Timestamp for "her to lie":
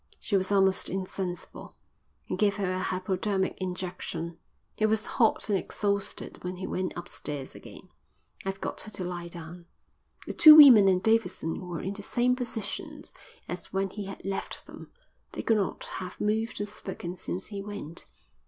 8.81-9.27